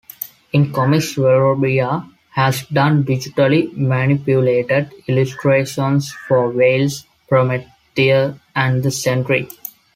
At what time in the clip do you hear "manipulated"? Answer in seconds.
3.77-4.91